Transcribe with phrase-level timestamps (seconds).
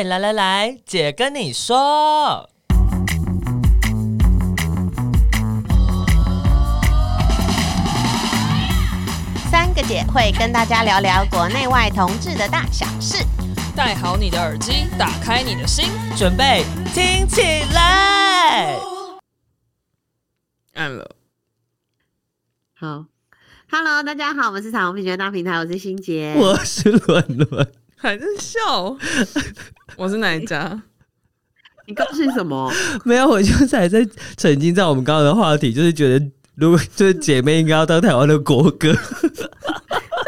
[0.00, 2.48] 嘿，来来来，姐跟你说，
[9.50, 13.22] 三个姐会跟大家聊聊国内外同志的大小事。
[13.76, 16.64] 戴好你的耳机，打开你的心，准备
[16.94, 17.42] 听起
[17.74, 18.78] 来。
[20.72, 21.14] 按了，
[22.72, 23.04] 好
[23.70, 27.70] ，Hello，大家好，我们是彩虹平权大平台，我是欣杰，我是伦伦，
[28.00, 28.96] 还在笑，
[29.94, 30.80] 我是哪一家？
[31.86, 32.72] 你高兴什么？
[33.04, 38.96] 没有，我就是还在沉浸在我们刚刚的话题，就是觉得如果就是姐妹应该要当台湾的国歌。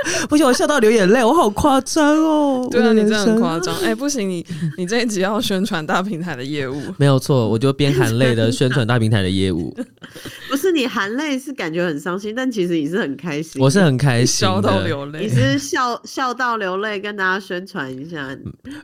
[0.29, 2.69] 不行，我笑到流眼泪，我好夸张哦！
[2.71, 3.75] 对啊，你真的很夸张。
[3.77, 4.45] 哎、欸，不行，你
[4.77, 9.75] 你这一集要宣传大平台的业务， 没有错，我就边含泪的宣传大平台的业务。
[10.49, 13.61] 不是你含泪是感觉很伤心，但其实你是很开心。
[13.63, 15.21] 我是很开心，笑到流泪。
[15.25, 18.29] 你是笑笑到流泪，跟大家宣传一下。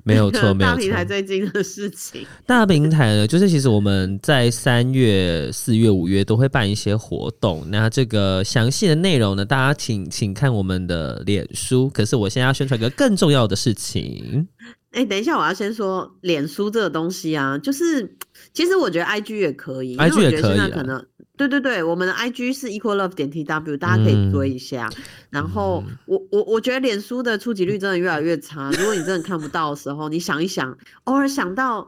[0.04, 0.74] 没有错，没有错。
[0.74, 2.26] 大平台最近的事情。
[2.46, 7.62] 大平台呢，就是其实我们在三月、四月、五月都会办一些活动。
[7.70, 11.88] 那这个详细的内容呢，大家请请看我们的脸书。
[11.90, 14.46] 可是我现在要宣传一个更重要的事情。
[14.90, 18.16] 哎、欸，等一下，我要先说脸书这个东西啊，就是
[18.54, 20.70] 其实我觉得 I G 也可以，I G 也可以。
[20.70, 21.04] 可能
[21.36, 24.88] 对对对，我们的 I G 是 equal love 点 T W，大家可以追一下。
[24.96, 28.70] 嗯、然后我我我觉得脸书的触及率真的越来越差。
[28.80, 31.86] 如果你真的看不到的时候，你想一想，偶尔想到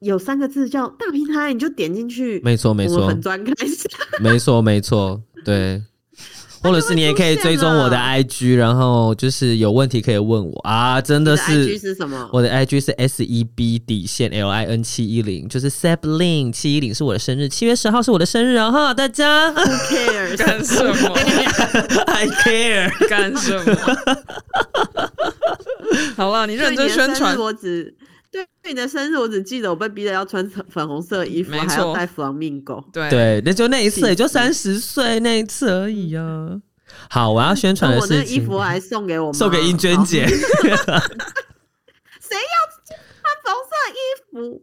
[0.00, 2.40] 有三个字叫大平台，你就点进去。
[2.44, 3.88] 没错没错，很专开始。
[4.20, 5.82] 没错没错，对。
[6.66, 11.00] 或者是你也可以追踪我的 IG，然后就是有问题可以问我啊！
[11.00, 12.28] 真的是，的 IG 是什么？
[12.32, 18.70] 我的 IG 是 S E B 底线 L I N 七一零，就是 Seblin 七一零是我的生日，七月十号是我的生日啊！
[18.70, 21.14] 哈，大家 Who cares 干什么？
[22.06, 23.96] I care 干什么？
[26.16, 27.94] 好了，你认真宣传，我只。
[28.62, 32.84] 对你的生日，我只记得我被逼着要穿粉红色衣服，还要带弗朗明哥。
[32.92, 36.60] 对对，那就那一次，也就三十岁那一次而已啊。
[37.10, 40.24] 好，我要宣传的是，我那衣服还送给我，送给英娟姐。
[40.28, 40.36] 谁
[42.36, 42.40] 要
[42.84, 42.96] 穿
[43.42, 43.96] 粉红色衣
[44.30, 44.62] 服？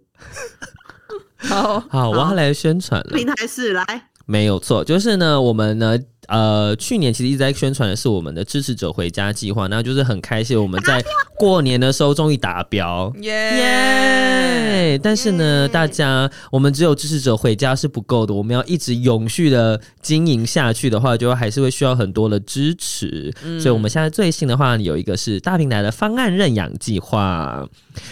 [1.48, 3.18] 好好，我要来宣传了。
[3.18, 5.98] 平台是来，没有错，就是呢，我们呢。
[6.28, 11.04] 呃，去年其实一直在宣传的是我们的支持者回家计划，那就是很开心，我们在
[11.38, 15.00] 过年的时候终于达标， 耶耶！
[15.02, 23.34] 但是呢，大家，我们只有支持者回家是不够的，我们要一直永续的经营下去的话，就还是会需要很多的支持。
[23.44, 27.68] 嗯、所以我们现在最新的话，有一个是大平台的方案认养计划。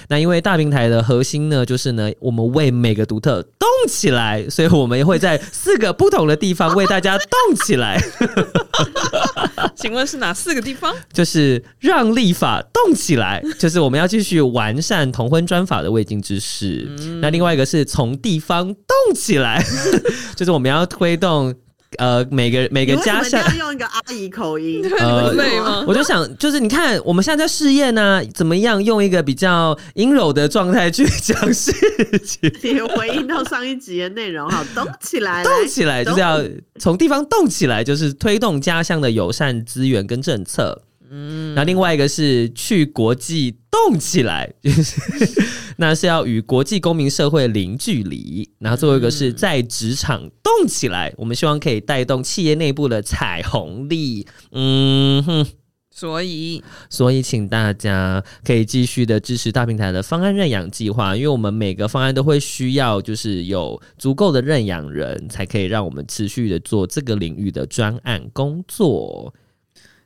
[0.09, 8.00] 那因为大平台的核心呢，就是呢，我们为每个独特动起来，所以我们也会在四个不同的地方为大家动起来。
[9.75, 10.93] 请问是哪四个地方？
[11.13, 16.87] 就是让立法动起来，就是我们要继续完善同婚专法的未尽之事。
[16.99, 19.63] 嗯、那另外一个是从地方动起来，
[20.35, 21.53] 就是我们要推动。
[21.97, 25.83] 呃，每个每个家乡要用一个阿姨口音， 呃，对吗？
[25.85, 31.71] 我就想，就是你看，我们现在在试验呢，怎么样用一个比较阴柔的状态去 讲事
[32.23, 32.51] 情？
[32.63, 36.41] 你回应到上一集的内容，好，动起来，动起来，就是要
[36.79, 40.81] 从地方动起来，就是推动家乡的友善资源跟政策。
[41.13, 44.95] 嗯，那另外一个是去国际动起来，就是
[45.81, 48.47] 那是要与国际公民社会零距离。
[48.59, 54.27] 然后最后一个是在职场动起来，我们希望可以带动企业内部的彩虹力。
[54.51, 55.47] 嗯哼，
[55.89, 69.33] 所以所以请大家可以继续的支持大平台的方案认养计划，因为我们每个方案都会需要就是有足够的认养人才可以让我们持续的做这个领域的专案工作。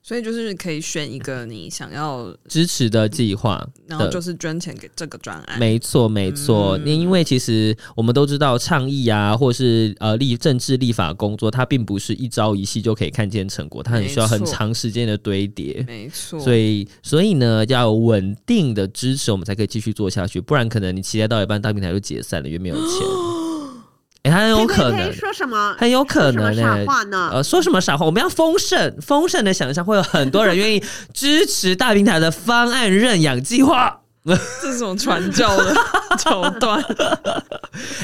[0.07, 5.57] 所以就是可以选一个你想要支持的计划，然后就是捐钱给这个专案。
[5.59, 6.77] 没错，没错。
[6.77, 15.83] 嗯、因为其实我们都知道，倡议啊，或是呃立政治立法工作，它并不是一朝一夕就可以看见成果，它很需要很长时间的堆叠。
[15.87, 16.39] 没错。
[16.39, 20.39] 所以，所以呢，要有稳定的支持，我们才可以继续做下去。
[20.39, 23.07] 不然，可能你期待到一半，大平台就解散了，因为没有钱。
[24.25, 25.75] 欸、很有可能说什么？
[25.77, 26.85] 很有可能呢、欸。
[26.85, 27.29] 傻话呢？
[27.33, 28.05] 呃，说什么傻话？
[28.05, 30.83] 我们要丰盛，丰盛的想象，会有很多人愿意
[31.13, 34.01] 支持大平台的方案认养计划。
[34.25, 35.75] 这是种传教的
[36.17, 36.83] 桥段。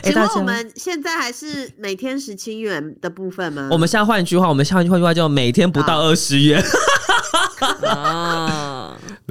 [0.03, 3.69] 请问我们现在还是每天十七元的部分吗？
[3.71, 6.63] 我们现在换一句话，我们现在换一句话叫每天不到二十元。
[7.89, 8.60] 啊，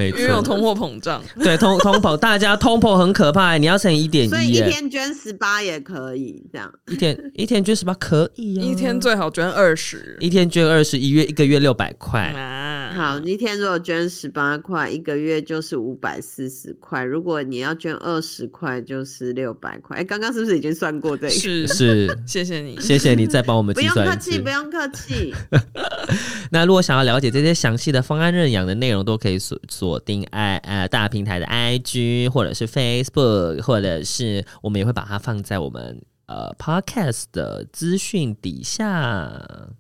[0.00, 1.22] 没错，因为有通货膨胀。
[1.44, 12.20] 对，通通膨，大家通膨很可怕，你要乘一点一，所以一天捐十八也可以，这样一天一天捐十八可以啊，一天最好捐二十，一天捐二十，一月一个月六百块。
[12.30, 17.04] 啊，好，一天如果捐十八块，一个月就是五百四十块。
[17.04, 19.98] 如果你要捐二十块，就是六百块。
[19.98, 21.30] 哎，刚刚是不是已经算过这个？
[21.30, 23.94] 是是， 谢谢你，谢谢你再帮我们计算。
[23.94, 25.34] 不用客气，不用客气。
[26.52, 39.70] 那如果想要了解这些详细的方案认养的内容，都可以锁锁定爱呃大平台的 IG 或者是 Facebook，或者是我们也会把它放在我们呃 Podcast 的资讯底下。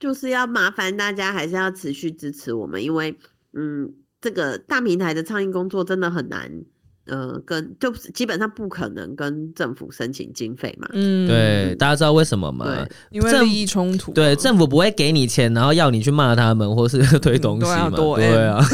[0.00, 3.16] 就是要麻烦大家，还是要持续支持我们，因为
[3.52, 6.64] 嗯，这个大平台的倡议工作真的很难。
[7.08, 10.88] 呃，跟就基本上不可能跟政府申请经费嘛。
[10.92, 12.64] 嗯，对，大家知道为什么吗？
[12.66, 14.12] 对，因为利益冲突。
[14.12, 17.90] 对，政府不会给你钱，然后要你去骂他们或是推东西嘛。
[17.90, 18.60] 对啊。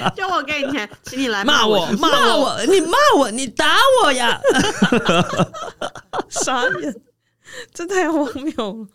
[0.16, 4.40] 就我给你钱，请你来骂我，骂我，你骂我，你打我呀！
[6.28, 6.94] 傻眼，
[7.72, 8.86] 这太荒谬了，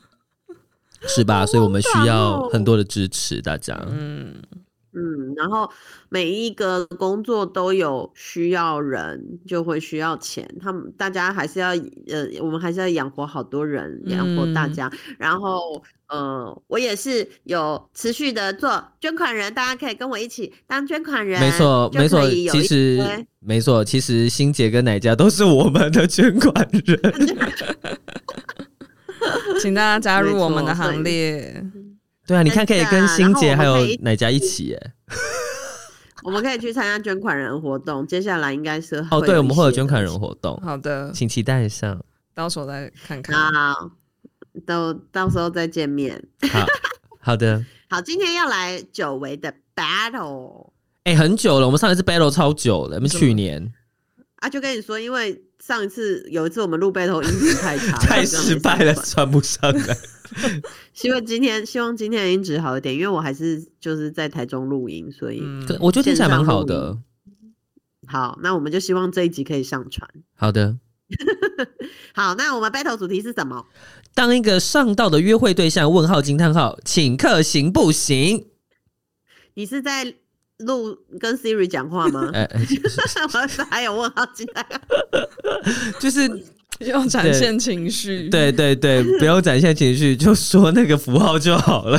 [1.08, 1.46] 是吧？
[1.46, 3.80] 所以我们需要很多的支持，大家。
[3.90, 4.36] 嗯。
[4.96, 5.70] 嗯，然后
[6.08, 10.50] 每一个工作都有需要人，就会需要钱。
[10.62, 11.70] 他们大家还是要
[12.08, 14.90] 呃，我们还是要养活好多人，养活大家。
[14.94, 21.42] 嗯、然后呃，我也是有持续的做捐款人，大家可以跟我一起当捐款人。
[21.42, 27.00] 没错，没错，其实没错，其实欣姐跟奶家都是我们的捐款人
[29.60, 31.62] 请大家加入我们的行列。
[32.28, 34.92] 对啊，你看可以跟欣姐还有哪家一起耶？
[36.24, 40.60] 我们可以去参加捐款人活动，接下来应该是哦，对，我们会有捐款人活动。
[40.64, 41.96] 好的，请期待一下，
[42.34, 43.36] 到时候再看看。
[43.36, 43.92] 好，
[44.66, 46.20] 都到时候再见面。
[46.52, 46.66] 好
[47.22, 50.72] 好的，好，今天要来久违的 battle。
[51.04, 53.72] 哎、欸，很久了，我们上一次 battle 超久了，我们去年
[54.38, 59.98] 啊，就跟你说，因为上一次有一次我们录 battle 音质太差，太失败了，算不上来。
[60.94, 65.42] 希望今天，希望今天的音质好一点，因为我还是就是在台中录音，所以
[65.80, 66.96] 我觉得听起来蛮好的。
[68.06, 70.08] 好，那我们就希望这一集可以上传。
[70.36, 70.78] 好的，
[72.14, 73.66] 好，那我们 battle 主题是什么？
[74.14, 75.92] 当一个上道的约会对象？
[75.92, 78.46] 问号惊叹号，请客行不行？
[79.56, 80.14] 你是在
[80.60, 82.30] 录跟 Siri 讲话吗？
[82.34, 82.68] 哎、 欸，
[83.70, 84.66] 还有问号进来，
[86.00, 86.46] 就是。
[86.80, 91.98] 要展现情绪，对对对，不用展现情绪，就说那个符号就好了。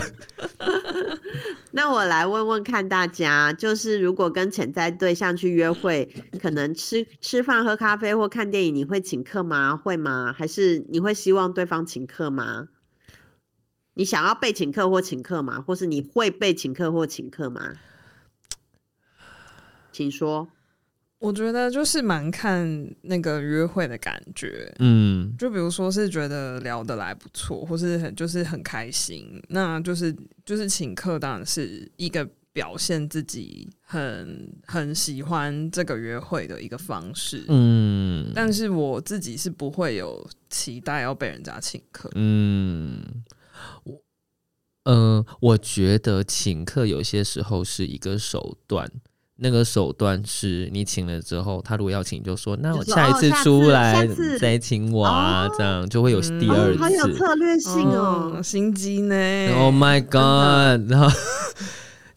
[1.71, 6.07] 那我来问问看大家，就是如果跟潜在对象去约会，
[6.43, 9.75] 可能吃吃饭、喝咖啡或看电影，你会请客吗？
[9.75, 10.35] 会吗？
[10.37, 12.69] 还是你会希望对方请客吗？
[13.95, 15.59] 你想要被请客或请客吗？
[15.67, 17.73] 或是你会被请客或请客吗？
[19.97, 20.47] 请说。
[21.19, 30.15] 我觉得就是蛮看那个约会的感觉，嗯，就比如说是觉得聊得来不错，或是很就是很开心，那就是
[30.45, 43.03] 就是请客当然是一个表现自己很很喜欢这个约会的一个方式，嗯，但是我自己是不会有期待要被人家请客，嗯，
[43.85, 44.03] 我，
[44.85, 48.93] 嗯，我觉得请客有些时候是一个手段。
[49.39, 54.09] 那个手段是你请了之后，他如果要请，就说那我下一次出来
[54.41, 56.79] 再请我啊，这样就会有第二次。
[56.79, 59.15] 好有策略性哦，心机呢
[59.55, 60.91] ？Oh my god！
[60.91, 61.17] 然后，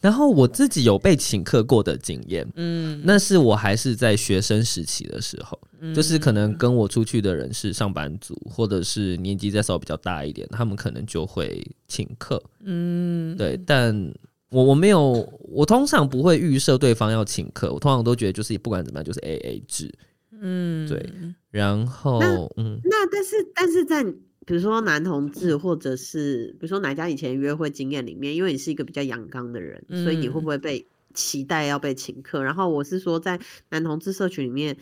[0.00, 5.60] 然后我自己有被请客过的经验，嗯，那是我还是在学生时期的时候，
[5.94, 14.10] 就是可能跟我出去的人是上班族，或者是年纪再稍微比较大一点，他们可能就会请客，嗯，对，但。
[14.50, 19.92] 我我没有，我通常不会预设对方要请客，我通常都觉得就是不管怎么样就是 A A 制，
[20.32, 21.08] 嗯，对。
[21.50, 32.42] 然后，那嗯，那但是但是在比如说男同志或者是比如说哪家以前约会经验里面，因为你是一个比较阳刚的人，嗯，所以你会不会被期待要被请客？
[32.42, 33.38] 然后我是说在
[33.68, 34.76] 男同志社群里面，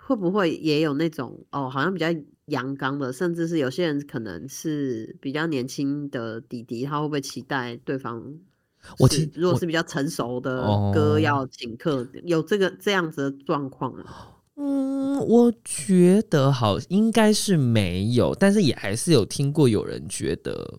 [0.00, 2.06] 会不会也有那种哦，好像比较
[2.46, 8.34] 阳刚的，甚至是有些人可能是比较年轻的弟弟，他会不会期待对方？
[8.98, 10.62] 我其实如果是比较成熟的
[10.94, 14.04] 歌要请客，哦、有这个这样子的状况吗？
[14.58, 20.78] 嗯，我觉得好应该是没有，但是也还是有听过有人觉得，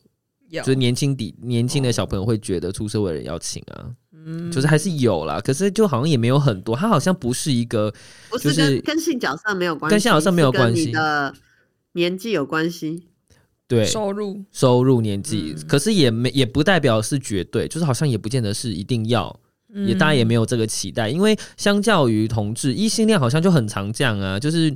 [0.52, 7.94] 就是年轻底年轻的小朋友会觉得出社会的人要请啊，嗯，就是还是有啦，可是就好像也没有很多，他好像不是一个，
[8.42, 11.36] 就是跟跟性角色没有关系，跟性角色没有关系，跟你的
[11.92, 13.08] 年纪有关系。
[13.68, 14.42] 对，收入。
[14.52, 19.40] 收入年纪，嗯、可是也没也不代表是绝对，就是好像也不见得是一定要，
[19.74, 24.76] 嗯、也大家也没有这个期待，因为相较于同志，异性恋好像就很常这样啊，就是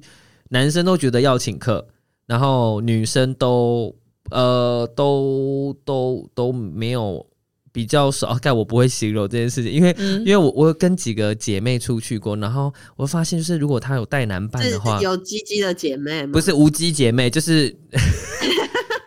[0.49, 1.87] 男生都觉得要请客，
[2.25, 3.95] 然后女生都
[4.29, 7.25] 呃都都都没有。
[7.73, 17.73] 比较少，但我不会形容这件事情，因为、嗯、因为我我跟几个姐妹出去过，然后我发现就是如果她有带男伴的话，有鸡鸡的姐妹不是无鸡姐妹，就是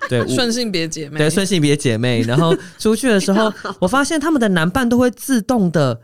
[0.11, 6.01] 对顺性别姐妹，对顺性别姐妹， 然后出去的时候， 我发现他们的男伴都会自动的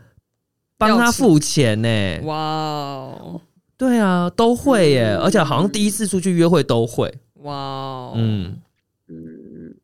[0.77, 2.19] 帮他付钱呢。
[2.23, 3.41] 哇哦，
[3.77, 7.13] 对啊，都会耶，嗯、而且好像第一次出去约会都会。
[7.35, 8.61] 哇哦，嗯
[9.07, 9.75] 嗯。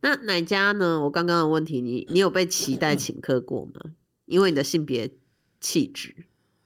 [0.00, 1.00] 那哪家呢？
[1.00, 3.92] 我刚刚的问题，你你有被期待请客过吗？
[4.26, 5.10] 因为你的性别
[5.60, 6.14] 气质，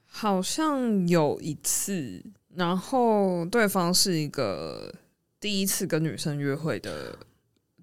[0.06, 4.94] 好像有一次，然后对方是一个
[5.40, 7.16] 第一次跟女生约会的，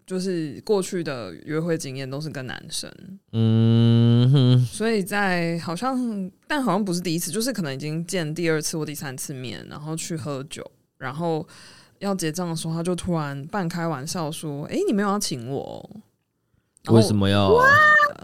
[0.05, 2.91] 就是过去的约会经验都是跟男生，
[3.31, 11.47] 嗯哼，所以在好像，但好像不是第一次，就是可能已经见第二次或第三次面，然后去喝酒，然后。
[11.99, 15.89] 要结账的时候，他就突然半开玩笑说：“哎、欸，你没有要请我？
[16.89, 17.49] 为什么要？”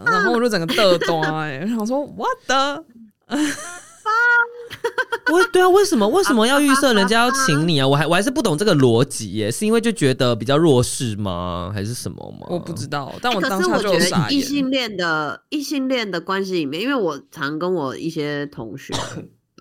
[0.04, 2.84] 然后我就整个嘚哒哎， 想说 “What the？”
[5.32, 7.86] 我对啊，为什么为什么要预设人家要请你啊？
[7.86, 11.70] 我还我还是不懂这个逻辑耶，是因为就觉得比较弱势吗？
[11.72, 12.46] 还是什么吗？
[12.50, 14.30] 我不知道，但我当下就觉得。
[14.30, 18.94] 异性恋的异性恋的关系里面，因为我常跟我一些同学。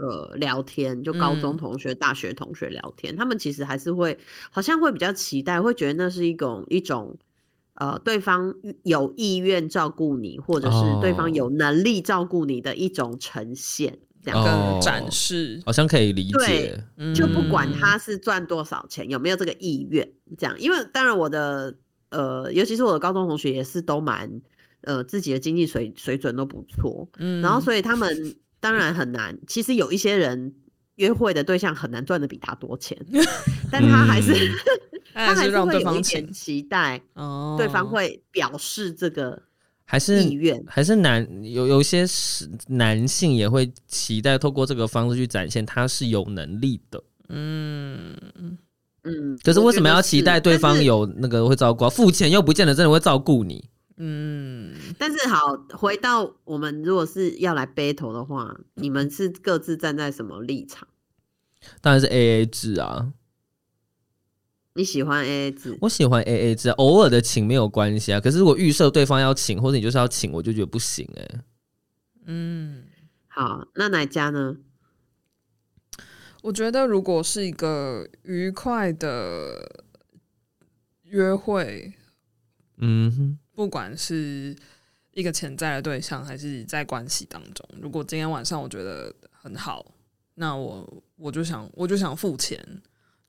[0.01, 4.17] 呃，聊天就高中同学、嗯、大学同学聊天，他们其实还是会，
[4.49, 7.17] 好像会比较期待，会觉得那是一种一种，
[7.73, 16.83] 呃，对方有意愿照顾你，或者是对方有能力照顾你的一种呈现，哦、这样跟展示，好像可以理解。
[17.15, 21.75] 就不管他是赚多少钱，有没有这个意愿，这样，因为当然我的
[22.09, 24.41] 呃，尤其是我的高中同学也是都蛮
[24.81, 28.35] 呃自己的经济水水准都不错，嗯，然后所以他们。
[28.61, 29.39] 当然很难。
[29.47, 30.53] 其实有一些人
[30.95, 32.97] 约会的对象很难赚的比他多钱，
[33.71, 34.51] 但他还是、嗯、
[35.15, 39.41] 他还是会有一点期待，哦，对方会表示这个
[39.91, 48.15] 还是意愿，还是男有有些是男性也会期待透过这个方式去展现他是有能力的，嗯
[49.03, 49.35] 嗯。
[49.43, 51.89] 可是为什么要期待对方有那个会照顾？
[51.89, 53.67] 付钱又不见得真的会照顾你。
[53.97, 60.87] 嗯，但是好，回到我们如果是要来 battle 的话，你们是各自站在什么立场？
[61.81, 63.11] 当然是 A A 制啊。
[64.73, 65.77] 你喜欢 A A 制？
[65.81, 68.19] 我喜欢 A A 制，偶尔的请没有关系啊。
[68.19, 71.41] 可是如果预设对方要请，或者你就是要请，我就觉得不行哎、欸。
[72.25, 72.85] 嗯，
[73.27, 74.57] 好，那哪家呢？
[76.43, 79.83] 我觉得如果是一个愉快的
[81.03, 81.93] 约会，
[82.77, 83.39] 嗯哼。
[83.51, 84.55] 不管是
[85.11, 89.85] 一个潜在的对象，还是在关系当中，如果今天晚上我觉得很好，
[90.35, 92.57] 那我我就想我就想付钱，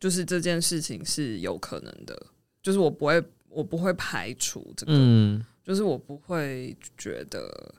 [0.00, 2.20] 就是这件事情是有可能的，
[2.62, 7.72] 就是我不会我不会排除这个，嗯，就是我不会觉得，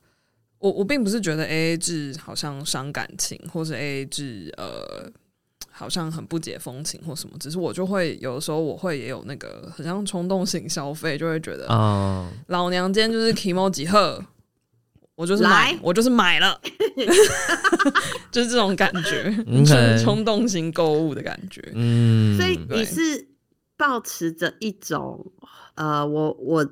[0.60, 5.12] 我我并不是觉得 AA 制好像伤感情，或是 AA 制呃。
[5.74, 13.90] 好像很不解风情或什么，只是我就会有的时候我会也有那个很像冲动型消费，就会觉得啊，老娘今天就是 kimoji，
[15.16, 16.60] 我就是买，我就是买了，
[18.32, 21.62] 就是这种感觉，就是冲动型购物的感觉。
[21.74, 23.28] 嗯，所以你是
[23.78, 25.32] 保持着一种
[25.76, 26.68] 呃，我我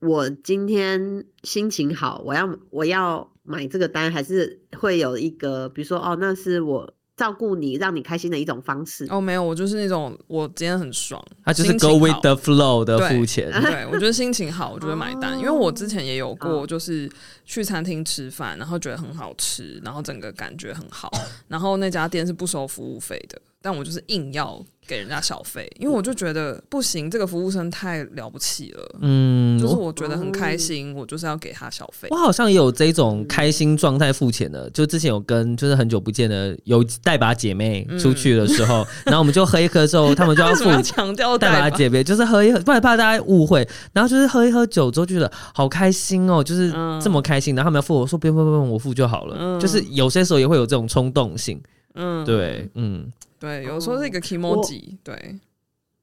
[0.00, 6.94] 我今天心情好，我要我要买这个单，还是会有一个，比如说哦，那是我。
[7.20, 9.06] 照顾你，让你开心的一种方式。
[9.10, 13.52] 哦，没有，我就是那种，我今天很爽，他就是 go with the flow 的付钱。
[13.52, 15.38] 对，对，我觉得心情好，我就会买单。
[15.38, 17.06] 因为我之前也有过，就是
[17.44, 21.12] 去餐厅吃饭，然后觉得很好吃，然后整个感觉很好，
[21.46, 24.64] 然后那家店是不收服务费的，但我就是硬要。
[24.88, 28.96] 给人家小费，因为我就觉得不行，这个服务生太了不起了。
[29.00, 32.08] 嗯，就是我觉得很开心，我就是要给他小费。
[32.10, 43.64] 我好像也有这种开心状态付钱的，就之前有跟就是很久不见的有带把姐妹出去的时候， 然后我们就喝一喝之后，他们就要付强调带把姐妹，就是喝一喝，不然怕大家误会。
[43.92, 47.54] 然后就是喝一喝酒之后，觉得好开心哦，就是这么开心。
[47.54, 49.60] 然后他们要付，我说不用不用不用，我付就好了。
[49.60, 51.62] 就是有些时候也会有这种冲动性。
[51.94, 53.08] 嗯，对，嗯。
[53.40, 55.40] 对，有时候是一个 kimoji，对，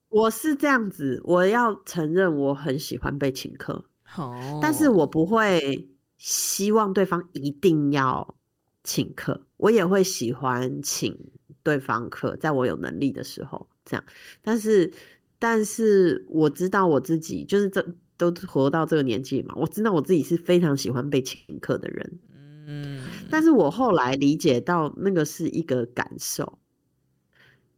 [0.09, 3.85] 我是这样子，我要承认我很喜欢被请客，
[4.17, 8.35] 哦，但是我不会希望对方一定要
[8.83, 11.15] 请客，我也会喜欢请
[11.61, 14.03] 对方客，在我有能力的时候，这样，
[14.41, 14.91] 但是
[15.37, 17.85] 但是我知道我自己就是这
[18.17, 22.19] 都活到这个年纪嘛，我知道我自己是非常喜欢被请客的人。
[22.65, 26.57] 嗯，但是我后来理解到那个是一个感受，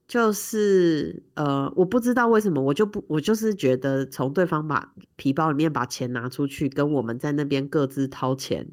[0.10, 8.68] 就是呃，我不知道为什么，我就不，我就是觉得从对方把皮包里面把钱拿出去，跟我们在那边各自掏钱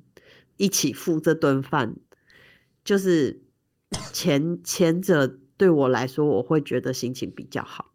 [0.56, 1.94] 一起付这顿饭，
[2.82, 3.42] 就是
[4.14, 7.92] 前前者对我来说，我会觉得心情比较好。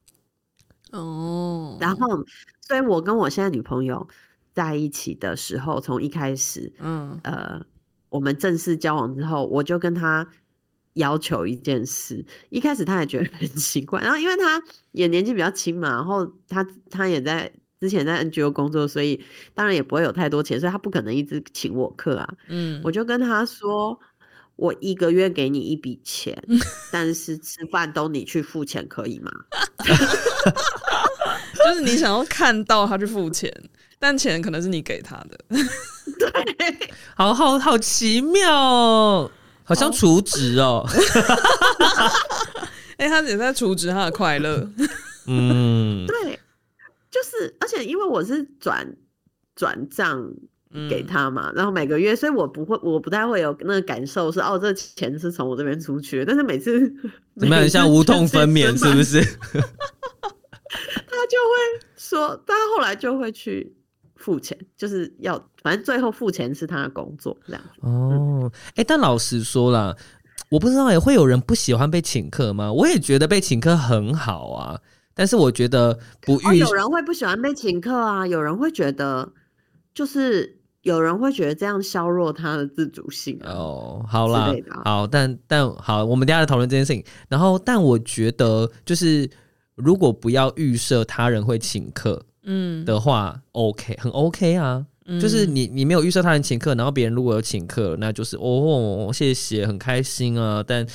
[0.91, 2.24] 哦，然后，
[2.62, 4.07] 所以我跟我现在女朋友
[4.53, 7.65] 在一起的时候，从一开始，嗯，呃，
[8.10, 10.27] 我们正式交往之后，我就跟她
[10.93, 12.25] 要求一件事。
[12.50, 22.27] 一开始他也觉得很 奇怪，然后因为他也年纪比较轻嘛，然后他他也在之前在 NGO 工作，所以当然也不会有太多钱，所以他不可能一直请我客啊。
[22.48, 24.00] 嗯，我就跟他说，
[24.55, 26.38] 我一个月给你一笔钱，
[26.91, 29.31] 但是吃饭都你去付钱，可以吗？
[31.53, 33.51] 就是你想要看到他去付钱，
[34.00, 35.38] 但钱可能是你给他的。
[36.19, 39.31] 对，好好好奇妙哦，
[39.63, 40.86] 好像储值哦。
[42.98, 44.68] 哎、欸，他也在储值他的快乐。
[45.25, 46.39] 嗯，对，
[47.10, 48.96] 就是，而且因为我是转
[49.56, 50.24] 转账
[50.89, 56.25] 给他嘛，嗯、然后每个月，所以我不会，我不太会有那个感受是哦，这钱是从我这边出去的。
[56.25, 56.80] 但是每次，
[57.34, 59.20] 你们很像无痛分娩，是不是？
[60.72, 63.75] 他就会说，他后来就会去
[64.21, 67.61] 付钱，就是要反正最后付钱是他的工作这样。
[67.81, 69.95] 哦，哎、欸，但老实说啦，
[70.49, 72.71] 我不知道也会有人不喜欢被请客吗？
[72.71, 74.79] 我也觉得被请客很好啊，
[75.13, 79.31] 但是我觉得不遇、哦、有人会不喜欢被请客啊，有人会觉得
[79.93, 84.05] 就是有人会觉得这样削弱他的自主性、啊、哦。
[84.07, 84.53] 好啦，
[84.85, 87.03] 好，但但好，我们等下来讨论这件事情。
[87.27, 89.29] 然后，但我觉得就是。
[89.75, 92.83] 如果不要预设他人会请客，嗯。
[92.86, 100.86] 的话，嗯，OK，很 OK 啊，嗯，就是你你没有预设他人请客，然后别人如果有请客，那就是哦，谢谢，很开心啊，但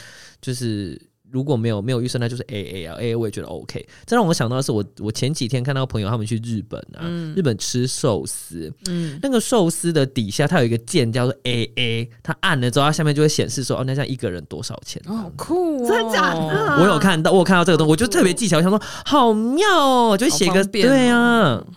[0.41, 1.01] 就是。
[1.31, 3.87] 如果没有没有预算，那就是 A A 啊，A A 我也觉得 OK。
[4.07, 15.03] 这让我想到的是我，我我前几天看到朋友他们去日本啊，嗯、日本吃寿司，嗯，那个寿司的底下它有一个键叫做 A A，它按了之后，它下面就会显示说，哦，那这样一个人多少钱？
[15.07, 16.79] 哦，好酷哦，真的假的？
[16.81, 21.65] 我有看到，我有看到这个东西，我就特别技巧，我想说好妙哦，就写个、哦、对啊。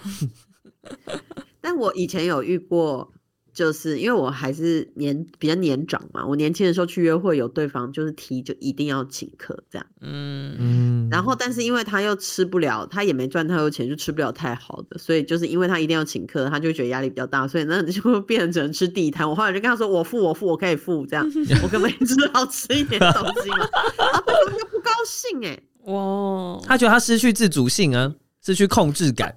[1.62, 3.12] 但我以前有遇过。
[3.54, 19.30] 就是因为我还是年比较年长嘛，我年轻的时候去约会，有对方就是提就一定要请客这样，嗯嗯，然后但是因为他又吃不了，他也没赚太多钱，就吃不了太好的，所以就是因为他一定要请客，他就觉得压力比较大，所以那 就会变成只能吃地摊。
[19.30, 21.26] 我后来就跟他说，我付我付我可以付这样，
[21.64, 23.68] 我可不可以只好吃一点东西嘛？
[23.98, 28.14] 然后对方就不高兴哎、欸， 哇，他觉得他失去自主性啊，
[28.46, 29.36] 失去控制感，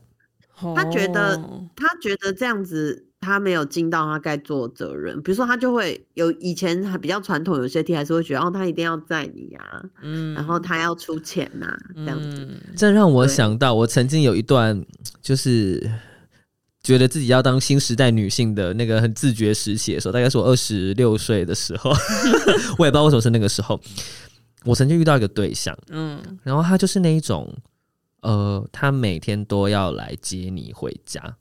[0.75, 1.37] 他觉得
[1.75, 3.07] 他觉得这样子。
[3.23, 12.49] 他没有尽到他该做的责任，比如说他就会有以前还比较传统，有些 T 还是会觉得哦，他一定要载你啊，嗯，然后他要出钱呐、啊，这样子。
[12.77, 14.85] 这让我想到，我曾经有一段
[15.21, 15.89] 就是
[16.83, 21.93] 觉得自己要当新时代女性的那个很自觉时期的时候，大概是我二十六岁的时候，
[22.77, 23.81] 我也不知道为什么是那个时候，
[24.65, 27.55] 我曾经遇到一个对象，嗯，然后他就是那一种，
[28.23, 31.37] 呃，他每天都要来接你回家。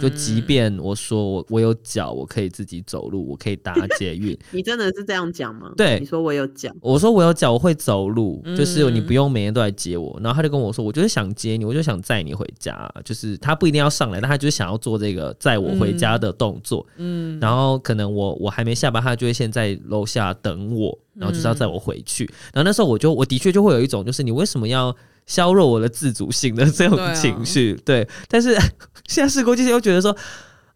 [0.00, 4.38] 就即便我说我我有脚，我可以自己走路，我可以搭捷运。
[4.52, 5.72] 你真的是这样讲吗？
[5.76, 10.16] 对，你说我有脚，我说我有脚，我会走路，就是你不用每天都来接我。
[10.22, 16.86] 然后他就跟我说，我就是想接你，我就想载你回家，就是他不一定要上来，但他就是想要做这个载我回家的动作。
[16.96, 22.24] 嗯，然后可能我我还没下班，他就会先在楼下等我，然后就是要载我回去。
[22.52, 24.94] 然后那时候我就我的确就会有一种，就是你为什么要？
[25.26, 28.58] 削弱我的自主性的这种情绪，对，啊、对，但是
[29.06, 30.16] 现在事过境迁，又觉得说，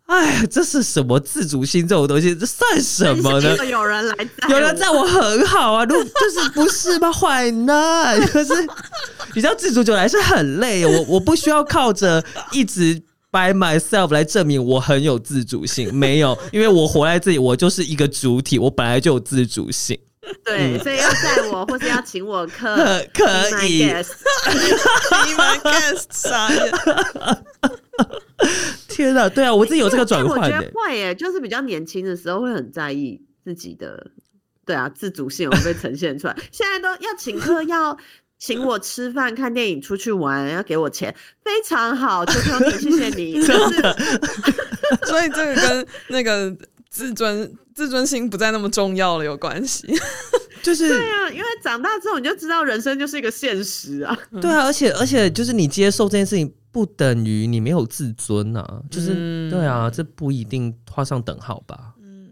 [0.06, 3.66] 哎呀，这是什么自主性这种东西，这算什么呢？
[3.66, 4.16] 有人来，
[4.48, 7.12] 有人在我很好啊，如 就是不是吗？
[7.12, 7.74] 坏呢？
[8.28, 8.52] 可是
[9.34, 12.94] 你知道自主久来是很累，我我不需要靠着一直
[13.30, 19.98] by myself 来证明我很有自主性，没有，因为我活在这里，我就是一个主体，我本来就有自主性。
[20.44, 22.74] 对，所以要载我， 或是要请我客，
[23.12, 23.84] 可以。
[23.84, 27.42] 你们 guest 啥呀？
[28.88, 30.38] 天哪，对啊，我自己有这个转换。
[30.38, 34.10] 我觉得会耶，就是比较年轻的时候会很在意自己的，
[34.66, 36.36] 对啊，自主性有被呈现出来。
[36.50, 37.96] 现在都要请客，要
[38.38, 43.40] 请我吃饭、看电影、出去玩，要给我钱，非常好，求求你，谢谢你。
[45.06, 46.56] 所以这个跟那个。
[46.94, 49.84] 自尊自尊心不再那么重要了，有关系。
[50.62, 54.16] 就是对啊，因为长大之后你就知道人生就是一个现实啊。
[54.40, 58.82] 对啊，而且而且就是你接受这件事情，不等于你没有自尊啊。
[58.88, 61.94] 就是、嗯、对啊，这不一定画上等号吧。
[62.00, 62.30] 嗯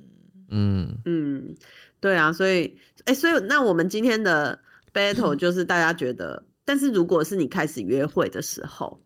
[0.50, 1.56] 嗯嗯，
[1.98, 4.56] 对啊，所以哎、欸，所以那我们今天的
[4.94, 9.02] battle 就是大家觉得，嗯、但是如果是你开始约会的时候，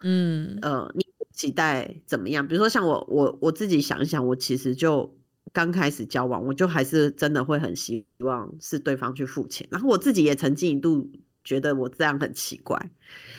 [0.00, 1.04] 嗯呃，你
[1.36, 2.48] 期待怎么样？
[2.48, 5.14] 比如说像我我我自己想一想，我其实就。
[5.52, 11.08] 刚开始交往，我就还是真的会很希望是对方去付钱，然后我自己也曾经一度
[11.44, 12.90] 觉得我这样很奇怪，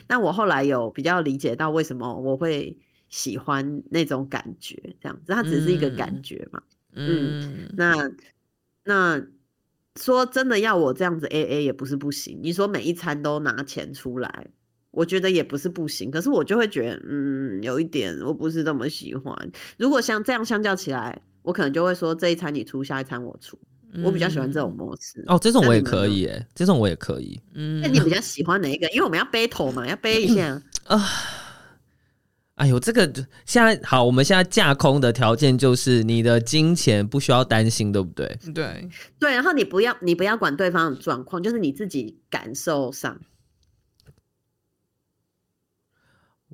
[0.08, 2.76] 但我后来有比较理解到为什么我会
[3.10, 8.12] 喜欢那种感觉，这样子，它只是一个感觉嘛，嗯，嗯，那
[8.86, 9.28] 那
[9.96, 14.48] 说真的要我这样子 AA 也不是不行，你说每一餐都拿钱出来，
[14.98, 19.34] 我觉得也不是不行，可是我就会觉得，嗯，有一点我不是这么喜欢，
[19.78, 21.22] 如果像这样相较起来。
[21.44, 23.58] 我可能就会说，这一餐你出，下一餐我出。
[23.94, 25.24] 嗯、我比较喜欢这种模式。
[25.28, 27.40] 哦，这种我也可以，哎，这种我也可以。
[27.54, 28.86] 嗯，那你比较喜欢哪一个？
[28.90, 30.62] 因为我们要背头嘛，要 背一下。
[30.84, 31.02] 啊，
[32.56, 33.10] 哎呦，这个
[33.46, 38.38] 现在好，我们现在架空的条件就是你的金钱不需要担心，对不对？
[38.54, 43.18] 对对，然后你不要你不要管对方的状况，就是你自己感受上。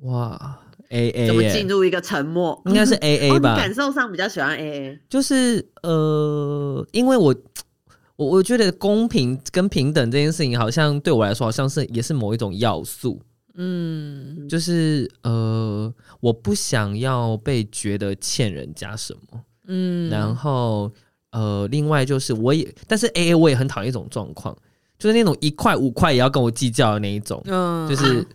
[0.04, 0.60] 哇。
[0.90, 2.60] A A 怎么进入一个沉默？
[2.66, 3.54] 应该是 A A 吧。
[3.54, 7.34] 哦、感受上比较喜欢 A A，就是呃，因为我
[8.16, 13.20] 我我觉得公平跟平等这件事情，好像对我来说，好像是也是某一种要素。
[13.54, 19.40] 嗯，就是呃，我不想要被觉得欠人家什么。
[19.66, 20.92] 嗯，然后
[21.32, 24.56] 呃，另外就是我也，但是 A A 我也很讨厌一种状况，
[24.98, 27.42] 就是那种一块五块也要跟我计较的那一种。
[27.46, 28.20] 嗯，就是。
[28.20, 28.26] 啊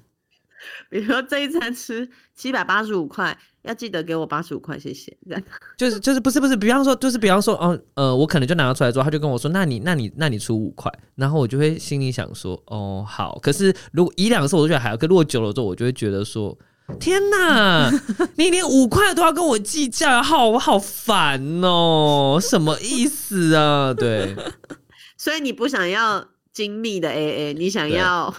[0.90, 5.16] 比如说这一餐吃七百八十五块，要记得给我八十五块，谢谢。
[5.28, 5.44] 这样
[5.78, 13.38] 就是就是不是不是，比方说就是比方说，哦呃，我可能就拿出来之后，他就跟我说，那你那你那你出五块，然后我就会心里想说，哦好。
[13.40, 16.58] 可是如果一两次我都觉得还好，可如果久了之后，我就会觉得说，
[17.00, 17.92] 天哪，
[18.38, 23.94] 你连五块都要跟我计较，好我好烦哦，什么意思啊？
[23.94, 24.36] 对，
[25.18, 28.34] 所以你不想要精密的 AA，你想要。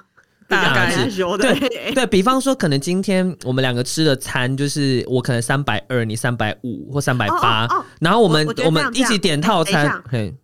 [0.51, 7.69] 大概是对对，比方说，可能今天我们两个吃的餐就是我可能三百二，你三百五或三百八，
[8.01, 10.03] 然后我们我，们一起点套餐。
[10.11, 10.35] 嘿，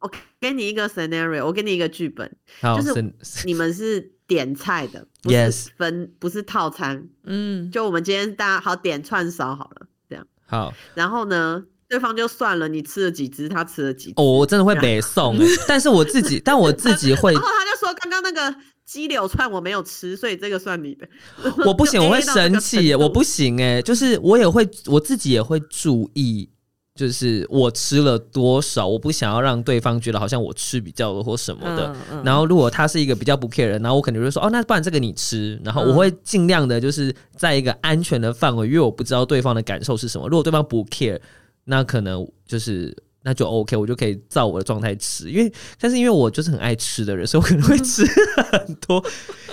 [0.00, 2.28] 我给你一个 scenario，我给你一个剧本，
[2.60, 3.14] 就是
[3.46, 7.08] 你们是点菜的，不是分不是套餐。
[7.24, 10.74] 嗯，就我们今天大家好点串烧好了，这样好。
[10.94, 14.14] 然后呢，对方就算了，你吃了几只，他吃了几只。
[14.16, 15.36] 哦，我真的会北宋，
[15.68, 17.32] 但是我自己，但我自己会。
[17.38, 18.56] 然后他就说，刚刚那个。
[18.88, 21.06] 鸡柳串我没有吃，所以这个算你的。
[21.66, 26.48] 我不行， 我会生气，我不行哎，就是我也会，我自己也会注意，
[26.94, 31.92] 就是我吃了多少，我不想要让对方觉得好像我吃比较多或什么的。
[31.92, 35.60] 嗯嗯、然后如果他是一个比较不 care 人，然后我肯定会说哦，那不然这个你吃。
[35.62, 40.26] 然后我会尽量的，就是在一个安全的范围，因为我不知道对方的感受是什么。
[40.28, 41.20] 如果对方不 care，
[41.64, 42.96] 那可能就是。
[43.28, 48.02] 那就 OK，我就可以照我的状态吃，因为但是因为我就是很爱吃的人，所以我可能会吃
[48.50, 49.04] 很多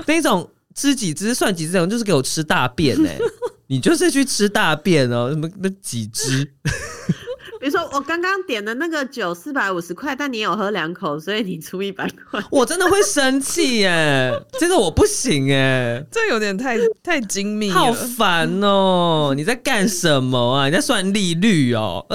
[0.05, 3.19] 那种吃几只算几只，这种就是给我吃大便哎、欸，
[3.67, 6.49] 你就是去吃大便哦，什么那几只？
[7.59, 19.33] 比如说我刚刚点的那个酒四百五十块，但你有喝两口，所以你出一百块，我真的会生气耶，这个我不行哎， 这有点太太精密，好烦哦！
[19.35, 20.67] 你在干什么啊？
[20.67, 22.05] 你在算利率哦？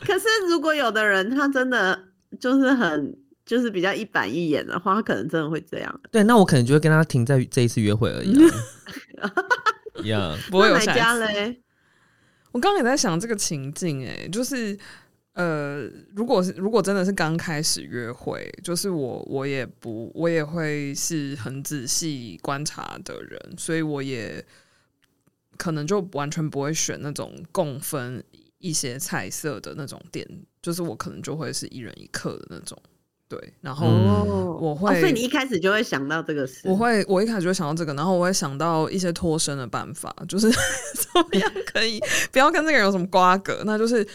[0.00, 1.98] 可是，如果有的人他真的
[2.38, 6.00] 就是很就是比较一板一眼的话，他可能真的会这样。
[6.10, 8.34] 对，那我可能就会跟他停在这一次约会而已、
[9.20, 9.32] 啊。
[10.04, 11.62] 呀 Yeah， 不会有下次嘞。
[12.52, 14.78] 我刚刚也在想这个情境，哎，就是
[15.32, 24.44] 呃，如果是如果真的是刚开始约会，就是我我也不我也会是很仔细观察的人，所以我也
[25.56, 28.22] 可能就完全不会选那种共分。
[28.66, 30.26] 一些彩色的那种店，
[30.60, 32.76] 就是我可能就会是一人一客的那种，
[33.28, 33.38] 对。
[33.60, 33.86] 然后
[34.60, 36.62] 我会，哦、所以你一开始就会想到这个事。
[36.64, 40.50] 我会，我一开始就会想到这个，然后我会想到一些脱身的办法，就是
[40.94, 42.00] 怎么样可以
[42.32, 44.06] 不要跟这个人有什么瓜葛，那就是。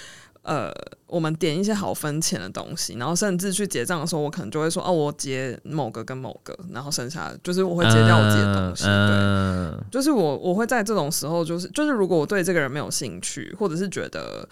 [0.44, 0.72] 呃，
[1.08, 8.86] 我们点一些好分钱的东西，然后甚至去结账的时候，我可能就会说，哦，我结某个跟某个，然后剩下就是我会结掉我自己的东西。
[8.88, 14.48] 嗯、对，就是我我会在这种时候，就是就是如果我对这个人没有兴趣，或者是觉得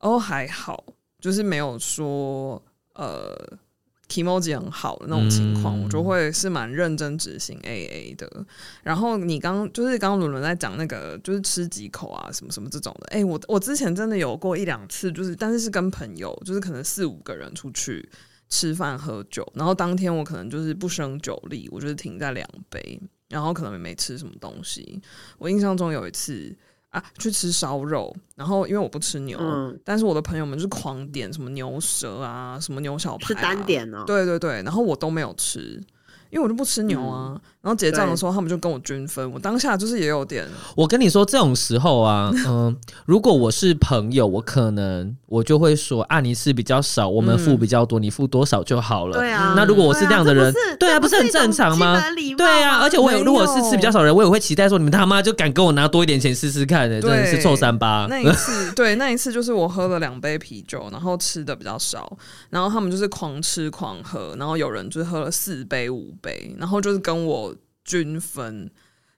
[0.00, 0.84] 哦还好，
[1.20, 2.62] 就是没有说
[2.94, 3.36] 呃。
[4.08, 8.30] Kimoji 很好的那种情况，嗯、我就会是蛮认真执行 AA 的。
[8.82, 13.06] 然后你刚就是刚刚伦伦在讲那个，就是吃几口啊，什么什么这种的。
[13.08, 18.08] 哎、欸，我我之前真的有过一两次，就是但是是跟朋友，就是可能四五个人出去，
[18.48, 25.02] 吃饭喝酒，然后当天我可能就是不胜酒力，我就是停在两杯，然后可能也没吃什么东西。
[25.38, 26.56] 我印象中有一次
[26.96, 34.04] 啊，去吃烧肉，然后因为我不吃牛，嗯、但是我的朋友们就是狂点什么牛舌啊，什么牛小排、啊，是单点哦。
[34.06, 35.78] 对对对，然后我都没有吃。
[36.28, 40.46] 因为我就不吃牛啊，嗯、然后结账的时候他们就跟我均分，我当下就是也有点。
[40.76, 42.76] 我跟你说这种时候啊，嗯，
[43.06, 49.18] 如果我是朋友，我可能我就会说啊，你是比较少，我们付比较多，嗯、你付多少就好了。
[49.18, 49.54] 对啊。
[49.56, 52.00] 那如果我是这样的人，对啊，不是很正常吗？
[52.38, 58.06] 对啊，而且我也如果是吃比较少的人，我也会期待说你们他妈就敢跟我拿多一点钱试试看的，真的是臭三八。
[58.08, 62.16] 那一次，对，那一次就是我喝了两杯啤酒，然后吃的比较少，
[62.50, 67.52] 然后他们就是狂吃狂喝，然后有人就是喝了四杯五杯，然后就是跟我
[67.86, 68.68] 均分，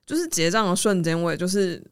[0.06, 1.82] 就是结账的瞬间，我也就是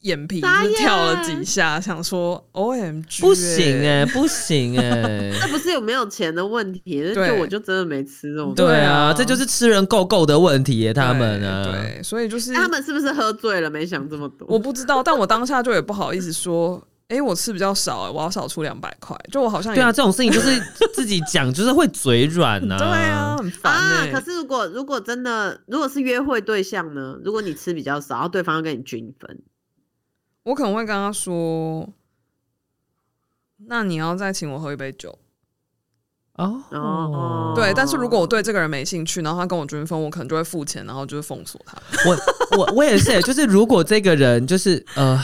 [0.00, 8.54] 眼皮是跳了几下，想说 OMG，不行哎、欸，不行哎、欸， 那不是有没有钱的问题，就我就真的没吃这种。
[8.54, 14.46] 对啊，这就是吃人够够的问题耶，他们啊，对，所以就是他们是不是喝醉了，没想这么多？
[14.50, 16.86] 我不知道，但我当下就也不好意思说。
[17.08, 20.58] 哎、欸，我吃比较少，我要少出两百块，就我好像对啊，这种事情就是
[20.94, 22.76] 自己讲，就是会嘴软呐。
[22.80, 24.18] 对啊，很烦、欸、啊。
[24.18, 27.18] 可是如果如果真的如果是约会对象呢？
[27.22, 29.42] 如果你吃比较少，然后对方要跟你均分，
[30.44, 31.86] 我可能会跟他说
[33.68, 35.18] ：“那你要再请我喝一杯酒。”
[36.36, 37.70] 哦哦，对。
[37.76, 41.76] 但是如果我对这个人没兴趣，然后他跟我均分，我可能就会付钱，然后就是封锁他。
[42.08, 45.22] 我我我也是，就是如果这个人就是呃。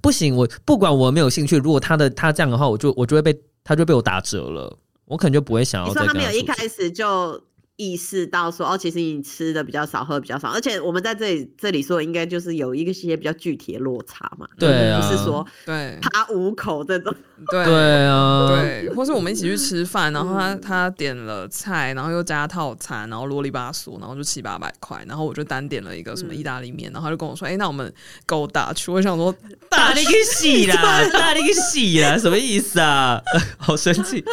[0.00, 5.88] 不行，我不管我没有兴趣，如果他的他这样的话，我就我就会被他就被我打折了，我可能就不会想要。
[5.88, 7.42] 你说他没有一开始就。
[7.78, 14.46] 意识到说哦，其实你吃的比较少，喝的比较少，而且我们在这里这里说，应该就是有一个些比较具体的落差嘛。
[14.58, 17.14] 对啊，不是说对他五口这种。
[17.52, 27.94] 对对啊，对，或是我们一起去吃饭，然后他他点了菜，然后又加套餐，然后啰里吧嗦，然后就七八百块，然后我就单点了一个什么意大利面，然后他就跟我说，哎、欸，那我们
[28.26, 28.90] go Dutch。
[28.90, 29.32] 我想说，
[29.70, 33.22] 大力个洗啦，大力个洗啦，什么意思啊？
[33.56, 34.24] 好生气。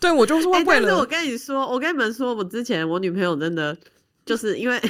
[0.00, 0.80] 对，我就是会为了、欸。
[0.80, 3.76] 但是我跟你说，我跟你们说，我之前我女朋友真的
[4.24, 4.80] 就是因为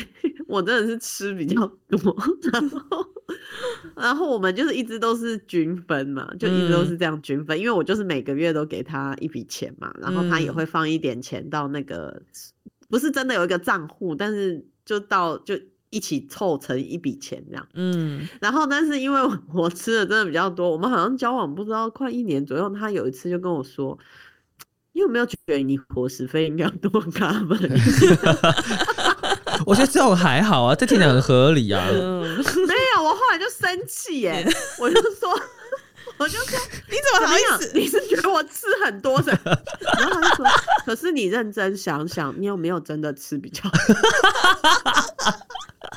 [0.46, 2.16] 我真的是吃比较多，
[2.52, 3.06] 然后
[3.94, 12.24] 然后我们就是一直都是均分嘛，就一直都是这样均分，嗯、因为我就是每个月都给她一笔钱嘛，然后她也会放一点钱到那个，嗯、
[12.88, 15.54] 不是真的有一个账户，但是就到就
[15.90, 17.68] 一起凑成一笔钱这样。
[17.74, 19.20] 嗯，然后但是因为
[19.52, 23.98] 我吃的真的比较多，我们好像交往不知道快一年左右，他有一次就跟我说。
[24.96, 27.54] 你有没有觉得你伙食费应该要多 cover？
[29.66, 31.86] 我觉得这种还好啊，这听起来很合理啊。
[31.92, 32.22] 嗯、
[32.66, 34.42] 没有，我后来就生气耶，
[34.80, 35.38] 我就说，
[36.16, 37.72] 我就说，你怎么好意思？
[37.74, 39.38] 你是觉得我吃很多的？
[39.98, 40.46] 然后他就说，
[40.86, 43.64] 可是你认真想想，你有没有真的吃比较？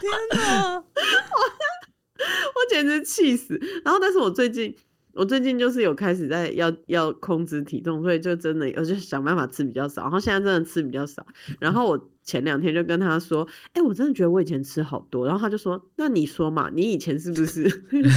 [0.01, 3.57] 天哪，我我简直气死。
[3.85, 4.75] 然后，但是我最近。
[5.13, 11.26] 我最近就是有开始在要要控制体重，所以就真的我就想办法吃比较少，然后现在真的吃比较少。
[11.60, 17.63] 然后我前两天就跟他说：“哎、欸，我真的觉得我以前吃好多。”然后他就说：“那你说嘛，你以前是不是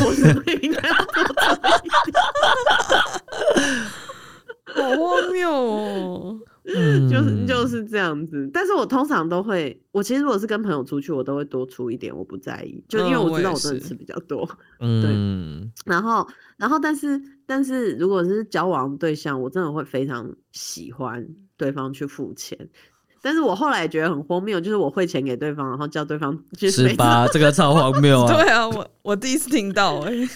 [0.04, 1.30] 我是不是应该要多吃
[1.82, 2.22] 一点？”
[4.74, 6.40] 好荒谬哦！
[7.10, 8.48] 就是就是这样子。
[8.52, 14.48] 但是我通常都会，我其实如果是跟朋友出去，我都会多出一点，我不在意，就因为我知道我真的吃比较多。
[14.80, 15.92] 嗯，对。
[15.92, 16.26] 然后。
[16.58, 22.56] 然后，但是，但是，如果是交往对象，我真的会非常喜欢对方去付钱。
[23.20, 26.70] 但是我后来也觉得很荒谬，就是我汇钱给对方，然后叫对方去。
[26.70, 27.26] 十八？
[27.32, 28.30] 这个超荒谬啊！
[28.40, 30.28] 对啊，我我第一次听到哎、欸。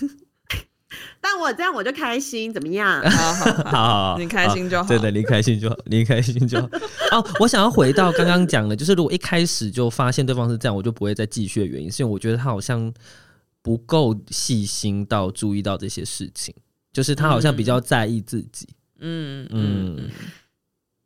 [1.20, 3.02] 但我这样我就开心，怎么样？
[3.10, 3.70] 好好好，
[4.14, 4.88] 好，你开心就好。
[4.88, 6.68] 对的，你开心就好，你开心就好。
[7.10, 12.92] 哦，我想要回到刚刚讲的，就是如果一开始就发现对方是这样，我就不会再继续的原因，是因为我觉得他好像。
[13.62, 16.54] 不够细心到注意到这些事情，
[16.92, 18.68] 就是他好像比较在意自己。
[19.00, 20.10] 嗯嗯，嗯，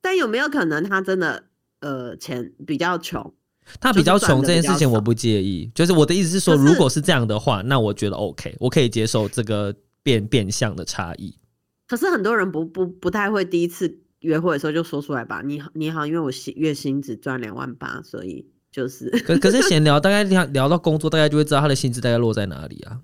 [0.03, 1.45] 但有没有可能他真的
[1.81, 3.33] 呃钱比较穷？
[3.81, 11.39] 他比较穷这件事情我不介意，就是我的意思是说，如果是这样的话，那我觉得 OK，我可以接受这个变变相的差异。
[11.87, 15.43] 可是很多人不不不太会第一次约会的时候就说出来吧？
[15.45, 18.47] 你好你好，因为我薪月薪只赚两万八，所以。
[18.73, 23.01] 就是可，可可是闲聊，大概聊聊到工作，大概就会知道他的薪资大概落在哪里啊。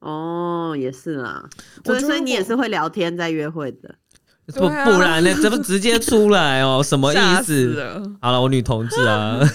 [0.00, 1.48] 哦，也是啦，
[1.84, 3.94] 所以所以你也是会聊天在约会的，
[4.46, 5.34] 不、啊、不然呢？
[5.40, 6.82] 怎么直接出来哦？
[6.82, 8.16] 什么意思？
[8.20, 9.38] 好了，我女同志啊。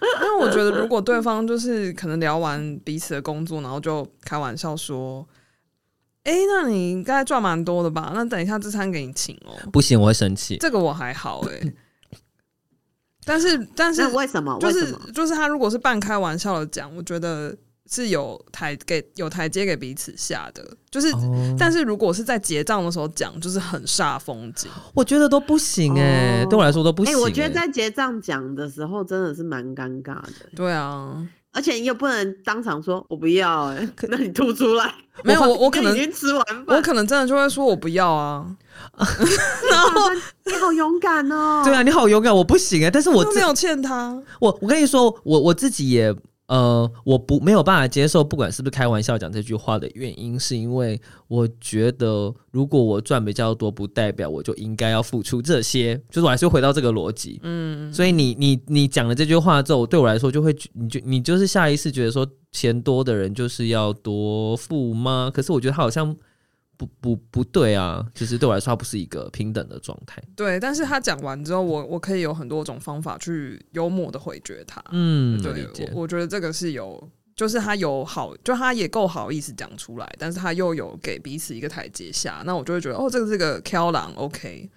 [0.00, 5.26] 因为我觉得，如果对方就是可能聊完彼此的工作，然后就开玩笑说。
[6.24, 8.10] 哎、欸，那你应该赚蛮多的吧？
[8.12, 9.54] 那等一下这餐给你请哦。
[9.72, 10.56] 不行，我会生气。
[10.56, 11.74] 这个我还好哎、欸，
[13.24, 14.58] 但是但是为什么？
[14.58, 17.56] 就是就是他如果是半开玩笑的讲，我觉得
[17.88, 20.62] 是有台给有台阶给彼此下的。
[20.90, 24.70] 就是，哦、但是如果是在结账的时候讲，就是很煞风景。
[24.94, 27.16] 我觉得都不行哎、欸，哦、对我来说都不行、欸。
[27.16, 30.48] 哎、欸，我觉得在结账讲的时候真的是蛮尴尬的。
[30.54, 31.26] 对啊。
[31.52, 34.92] 而且你又不能当场说“我不要”哎， 那你吐出来
[35.24, 35.40] 没有？
[35.40, 38.46] 我我可能已经吃完饭，我可能真的就会说“我不要”啊。
[39.70, 40.10] 然后
[40.44, 41.62] 你好勇敢哦！
[41.64, 44.22] 对啊，你好勇敢，我不行哎，但是我没有欠他。
[44.38, 46.14] 我我跟你说，我我自己也。
[46.48, 57.40] 呃，我不没有办法接受，不管是不是开玩笑讲这句话的原因，是因为我觉得，如果我赚比较多，不代表我就应该要付出这些，就是我还是回到这个逻辑。
[57.42, 65.30] 嗯，所以你你你讲了这句话之后，对我来说就会，你就你就是下意识觉得说，钱多的人就是要多付吗？
[65.34, 66.16] 可是我觉得他好像。
[66.76, 68.06] 不不不对啊！
[68.14, 70.22] 就是对我来说，它不是一个平等的状态。
[70.36, 74.82] 对，但是他讲完之后，我我可以有很多种方法去幽默的回绝他。
[74.90, 84.70] 嗯，对，我，我觉得这个是有，就是他有好，就他也够好意思讲出来，但是他又有给彼此一个台阶下，那我就会觉得，哦，这个是个挑狼，OK。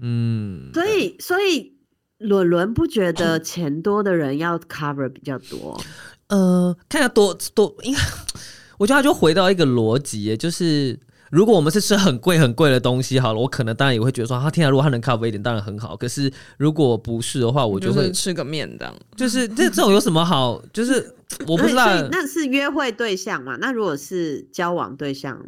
[0.00, 1.72] 嗯，所以所以
[2.18, 5.82] 伦伦不觉得钱多的人要 cover 比较多？
[6.28, 8.00] 呃，看下多多，应该
[8.78, 10.96] 我觉得他就回到一个逻辑，就是。
[11.30, 15.96] 如果我们是吃很贵很贵的东西，好了，我可能当然也会觉得说，他天啊，如果他能 cover 一点，当然很好。
[15.96, 18.94] 可是如果不是的话，我就会就吃个面这样。
[19.16, 20.60] 就是这这种有什么好？
[20.72, 21.14] 就是
[21.46, 21.86] 我不知道。
[22.10, 23.56] 那是约会对象嘛？
[23.60, 25.40] 那如果是交往对象，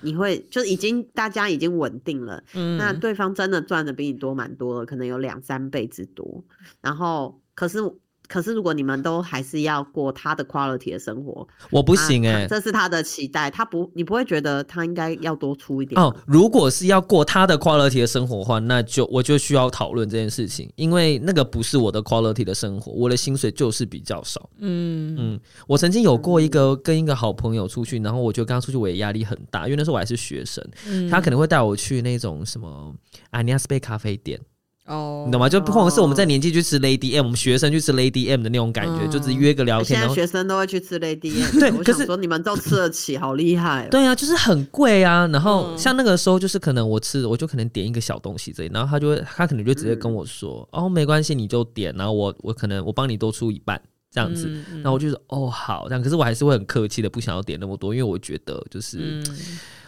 [0.00, 6.42] 你会就已经大家已经稳定了，嗯，那对方真的赚的比你多蛮多了，可能有两三倍之多。
[6.80, 7.78] 然后可是。
[8.28, 16.14] 可是，如果你们都还是要过他的 quality 的生活，我不行哎、欸，这是他的期待，他不，你不会觉得他应该要多出一点哦。
[16.26, 24.48] 如果是要过他的 quality 的生活的话，那就我就需要讨论这件事情，因为那个不是我的 quality 的生活，我的薪水就是比较少。
[24.58, 32.94] 嗯嗯，我曾经有过一个跟一个好朋友出去，然后我觉得刚出去，我也压力很大，因为那时候我还是学生，嗯、他可能会带我去那种什么
[33.30, 34.40] 阿尼亚斯贝咖啡店。
[34.86, 35.48] 哦，你懂吗？
[35.48, 40.00] 就不光是我们在年纪去吃 Lady M，我们学生去吃 Lady M 的那种感觉，就只约个聊天。
[40.00, 43.88] 现在学生都会去吃 Lady M，对，可是说你们都吃得起，好厉害。
[43.90, 45.26] 对啊，就是很贵啊。
[45.32, 53.80] 然后像那个时候，就是可能我吃，我就可能点一个小东西这里，然后他就会，他可能就直接跟我说，哦，没关系，你就点，然后我我可能我帮你多出一半
[54.12, 54.48] 这样子。
[54.74, 56.02] 然后我就说，哦，好，这样。
[56.02, 59.20] 可是我还是会很客气的，不想要点那么多，因为我觉得就是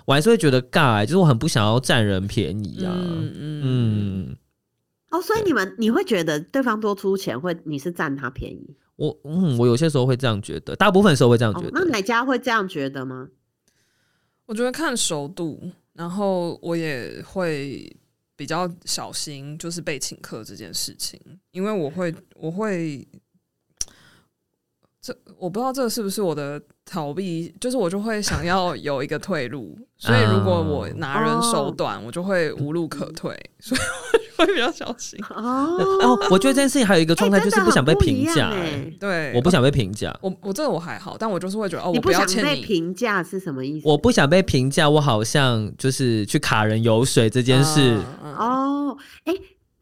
[0.07, 2.93] 我还是会觉得尬，就是我很不想要占人便宜啊。
[2.97, 4.37] 嗯。
[5.11, 8.77] 哦，所以你们你会觉得对方多出钱会你是占他便宜？
[8.97, 11.69] 我嗯，我有些时候会这样觉得，大部分时候会这样觉得。
[11.69, 13.29] 哦，那哪家会这样觉得吗？
[14.47, 17.95] 我觉得看熟度，然后我也会
[18.35, 21.21] 比较小心，就是被请客这件事情，
[21.53, 23.07] 因为我会我会
[25.01, 33.81] 这我不知道这是不是我的逃避，就是我就会想要有一个退路，所以如果我拿人手短，我就会无路可退，所以。
[34.39, 35.77] 会比较小心哦。
[36.01, 38.53] 哦，我觉得这件事情还有一个状态，就是不想被评价。
[39.01, 40.17] 对，我不想被评价。
[40.23, 43.89] 我我这个我还好，但我就是会觉得哦，你不想被评价是什么意思？
[43.89, 48.01] 我不想被评价，我好像就是去卡人油水这件事。
[48.23, 49.35] 哦，哎，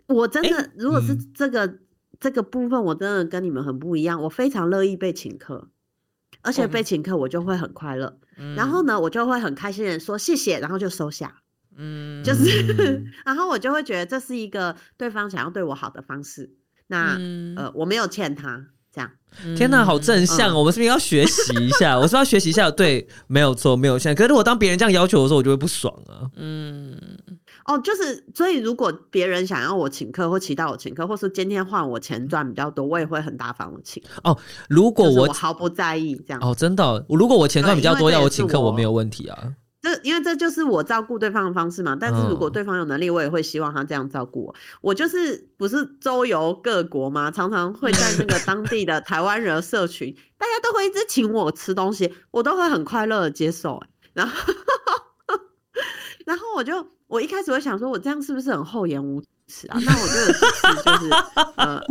[0.06, 1.70] 我真的，如果是这个
[2.18, 4.22] 这个部分，我真的跟你们很不一样。
[4.22, 5.68] 我非常乐意被请客，
[6.46, 8.16] 而且被请客我就会很快乐。
[8.56, 11.35] 然后呢，我就会很开心的说谢谢，然后就收下。
[11.76, 16.50] 嗯，就是， 然后我就会觉得这是一个对方想要对我好的方式。
[16.87, 19.11] 那、嗯、呃，我没有欠他这样。
[19.56, 20.52] 天哪，好正向哦！
[20.52, 21.98] 嗯、我们是不是要学习一下？
[21.98, 22.70] 我是要学习一下？
[22.70, 24.14] 对，没有错，没有欠。
[24.14, 26.30] 可是如果当别人这样要求的时候，我就会不爽啊。
[26.37, 26.96] 嗯，
[27.66, 34.02] 哦，就是，所以如果别人想要我请客，或期待我请客，或是今天换我钱赚比较多，我也会很大方的请。
[34.22, 34.37] 哦，
[34.68, 36.40] 如果我，我毫不在意这样。
[36.42, 39.55] 哦，真的、哦，如果我钱赚比较多，要我请客，我没有问题啊。
[39.83, 44.55] 这因为这就是我照顾对方的方式嘛，但是如果对方有能力，我也会希望他这样照顾我。
[44.81, 47.31] 我就是不是周游各国嘛？
[47.31, 53.81] 常常会在那个当地的台湾人社群，大家都会一直请我吃东西，我都会很快乐的接受。
[54.12, 54.35] 然后，
[56.26, 59.78] 然后我就我一开始会想说，我这样是不是很厚颜无耻啊？
[59.84, 61.10] 那我就有几次就是
[61.56, 61.82] 呃。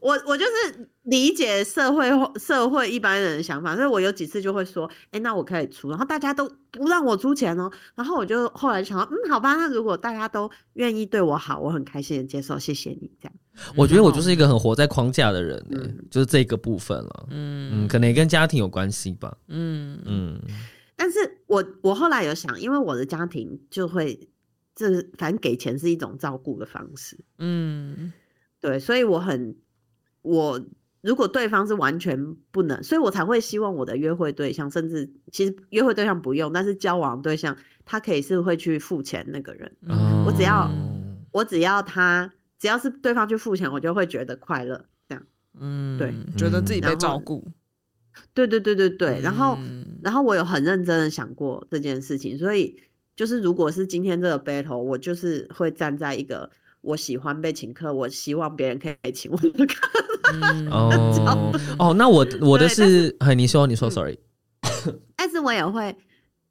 [0.00, 13.32] 我我就是理解社会社会一般人的想法，所以我有几次就会说，哎、欸，那我可以出，然后大家都不让我出钱哦，然后我就后来想到，嗯，好吧，那如果大家都愿意对我好，我很开心的接受，谢谢你这样。
[13.76, 20.40] 我觉得我就是一个很活在框架的人，嗯、就是这个部分了，嗯嗯，可能也跟家庭有关系吧，嗯嗯，
[20.96, 21.33] 但是。
[21.46, 24.28] 我我后来有想，因为我的家庭就会，
[24.74, 28.12] 这反正给钱是一种照顾的方式，嗯，
[28.60, 29.56] 对，所以我很
[30.22, 30.60] 我
[31.02, 40.70] 如果对方是完全不能，所以我才会希望我的约会对象，甚至其实约会对象不用，但是交往对象他可以是会去付钱那个人，嗯、我只要
[41.30, 45.26] 我只要他只要是对方去付钱，我就会觉得快乐，这样，
[45.60, 47.46] 嗯，对，觉得自己被照顾。
[48.32, 52.76] 对对对对对，然后、嗯、然后我有很认真的想过这件事情，所以
[53.16, 56.50] 就是如果是今天这个 battle，我就是会站在一个
[56.80, 59.88] 我喜欢被请客，我希望别人可以请我的客。
[60.32, 64.18] 嗯、 哦哦，那我我的是，哎你说你说 sorry，
[65.16, 65.94] 但是我也会，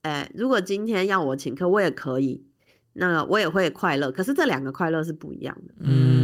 [0.03, 2.45] 呃，如果今天要我请客，我也可以，
[2.93, 5.74] 那我也会快乐，可是这两个快乐是不一样的。
[5.80, 6.22] 嗯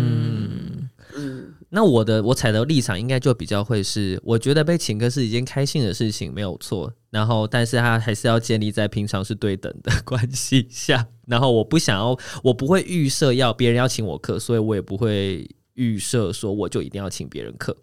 [1.19, 1.53] 嗯。
[1.69, 6.91] 那我的我踩的立场应该就比较会是，我觉得被请客是一件开心的事情，没有错。
[7.09, 11.07] 然后，但是他还是要建立在平常是对等的 关系下。
[11.27, 17.75] 然后，我不想要，我不会预设要别人要请我客，所以我也不会预设说我就一定要请别人客。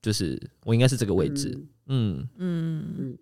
[0.00, 1.50] 就是我应该是这个位置。
[1.86, 2.84] 嗯嗯嗯。
[2.98, 3.18] 嗯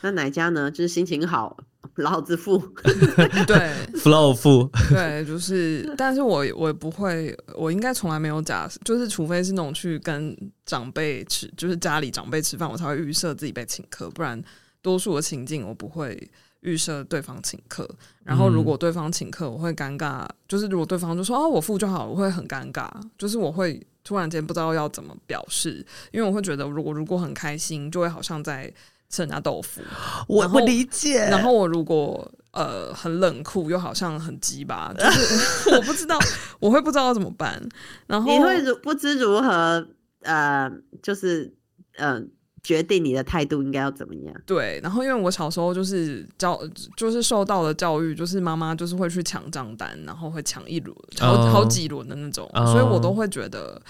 [0.00, 0.70] 那哪家呢？
[0.70, 1.56] 就是心情好，
[1.96, 2.56] 老子付。
[3.46, 4.70] 对，flow 付。
[4.90, 14.40] 对，就是，但是我我不会，我应该从来没有假设，就是除非是那种去跟长辈吃，就是家里长辈吃饭，我才会预设自己被请客，不然
[14.80, 16.30] 多数的情境我不会
[16.60, 17.88] 预设对方请客。
[18.22, 22.88] 然后如果对方请客，我会尴尬，就是如果对方就说哦我付就好，我会很尴尬，
[23.18, 28.72] 就是我会突然间不知道要怎么表示，因为我会觉得如果如果很开心，就会好像在。
[29.08, 29.80] 吃人家豆腐，
[30.26, 31.18] 我不理解。
[31.30, 36.18] 然后我如果呃很冷酷，又好像很鸡巴，就是 我不知道，
[36.60, 37.62] 我会不知道怎么办。
[38.06, 39.86] 然后你会如不知如何
[40.22, 40.70] 呃，
[41.02, 41.50] 就是
[41.96, 42.20] 呃
[42.62, 44.34] 决定你的态度应该要怎么样？
[44.44, 44.78] 对。
[44.82, 46.60] 然后因为我小时候就是教，
[46.96, 51.50] 就是受到的教育，就是妈妈就是会去抢账单，然后会抢一轮，好、oh.
[51.50, 52.66] 好几轮的那种，oh.
[52.66, 53.80] 所以我都会觉得。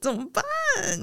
[0.00, 0.42] 怎么办？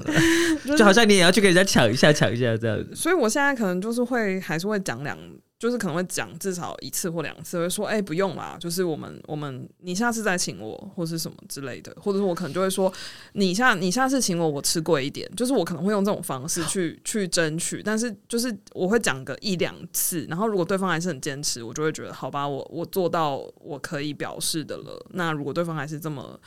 [0.76, 2.94] 就好像你也要去跟人家抢一下，抢一下这样子。
[2.94, 5.16] 所以我现在可能就是会，还是会讲两，
[5.56, 12.92] 就是可能会讲至少一次或两次，会说，哎、欸，不用啦，就是我们我们你下次再请我，或是什么之类的，或者是我可能就会说，
[13.34, 25.06] 你下你下次请我，我吃贵一点，就是我可能会用这种方式去去争取，但是就是我会讲个一两次，然后如果对方还是很坚持，我就会觉得，好吧，我我做到我可以表示的了。
[25.10, 26.40] 那如果对方还是这么。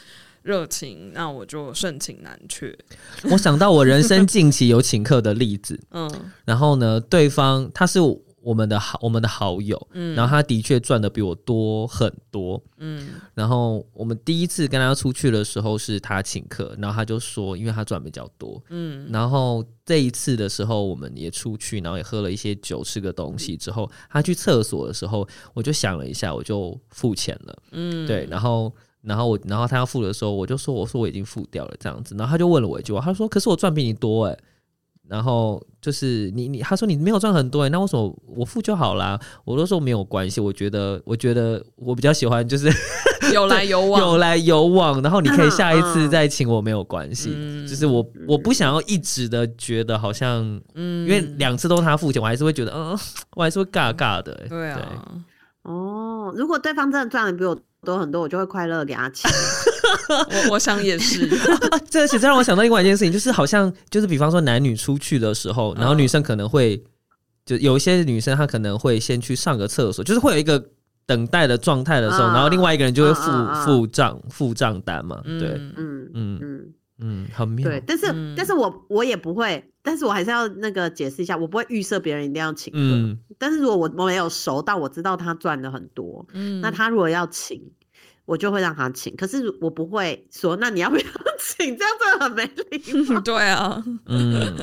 [0.44, 2.78] 热情，那我就盛情难却。
[3.32, 6.10] 我想到我人生近期有请客的例子， 嗯，
[6.46, 8.00] 然后呢，对方他是
[8.44, 28.74] 我们的好我们的好友，嗯，然后他的确赚的比我多很多，嗯，然后我们第一次跟他出去的时候是他请客，然后他就说，因为他赚比较多，嗯，然后这一次的时候我们也出去，然后也喝了一些酒，吃个东西之后，他去厕所的时候，我就想了一下，我就付钱了，嗯，对，然后。
[29.04, 34.38] 然后我，然后他要付的时候，我就说：“我说我已经付掉了，这样子。”然后他就问了我一句话，他说：“可是我赚比你多哎。”
[35.10, 39.20] 然后就是你你，他说你没有赚很多哎，那为什么我付就好啦？
[39.44, 42.72] 我都说没有关系，我觉得我觉得我比较喜欢就是
[43.34, 45.02] 有来有往，有来有往。
[45.02, 52.98] 然后你可以下一次再请我没有关系，嗯、就是我我不想要一直的觉得好像，嗯，因为两次都是他付钱，我还是会觉得，嗯，
[53.36, 54.34] 我还是会尬尬的。
[54.48, 57.60] 对啊，对哦，如果对方真的赚的比我。
[57.86, 59.30] 多很多，我就会快乐给他请。
[60.10, 61.28] 我我想也是，
[61.90, 66.84] 这其实让我想到另外一件事情，就是好像就是比方说男女出去的时候，然后女生可能会
[67.46, 70.64] 就有一些女生她可能会先去上个厕所，就是会有一个
[71.06, 73.32] 等待的状态的时候，然后另外一个人就会付
[73.66, 76.74] 付账付账单嘛，对，嗯嗯嗯。
[77.04, 77.68] 嗯，很妙。
[77.68, 82.80] 对，但是、嗯、但是我我也不会，但是我还是要那个解释一下，我不会预设别人一定要请客。
[82.80, 87.62] 嗯，但是如果我我没有熟到我知道他赚的很多，嗯，那他如果要请，
[88.26, 89.16] 我就会让他请。
[89.16, 91.04] 可是我不会说，那你要不要
[91.40, 91.76] 请？
[91.78, 93.20] 这样真的很没礼貌。
[93.26, 94.56] 对啊，嗯，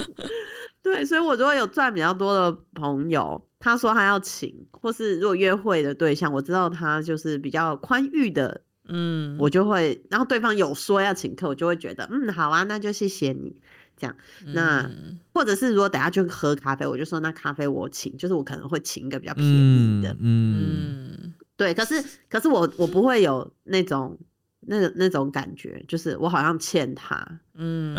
[0.82, 8.60] 对，所以我如果有赚比较多的朋友，他说他要请，或是如果约会的对象，我知道他就是比较宽裕的。
[8.92, 13.54] 嗯，我就会，然后对方有说要请客，我就会觉得，嗯，好啊，那就谢谢你，
[14.00, 14.16] 这样。
[14.54, 21.74] 那、嗯、或者是如果等下去喝咖啡，我就说那咖啡我请，就是我可能会请一个比较便宜的，嗯，嗯对。
[21.74, 24.18] 可是可是我我不会有那种
[24.60, 27.24] 那个那种感觉，就是我好像欠他，
[27.54, 27.94] 嗯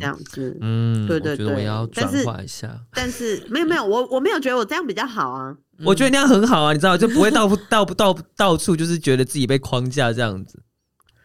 [0.00, 5.56] 这样子，嗯，对对对，我要转化一下，但是，但是没有没有，我我没有觉得我这样比较好啊。
[5.84, 10.62] 我觉得那样很好啊，你知道，就不会到到到到，到处就是觉得自己被框架这样子。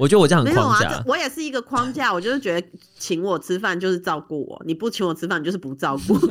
[0.01, 0.89] 我觉得我这样很框架。
[0.89, 6.17] 啊、我也是一个框架， 我就是觉得请我吃饭就是照顾我，你不请我吃饭就是不照顾。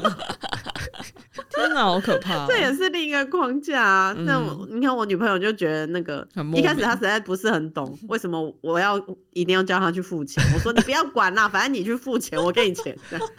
[1.51, 4.12] 真的好可怕， 这也是另一个框架啊。
[4.18, 8.99] 那、嗯、你看我女朋友就觉得那个一开始她实在不是很懂为什么我要
[9.33, 10.43] 一定要叫她去付钱。
[10.53, 12.97] 我说你不要管啦，反正你去付钱，我给你钱。